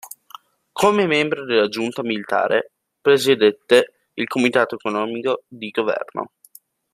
[0.71, 6.31] Come membro della giunta militare, presiedette il comitato economico di governo.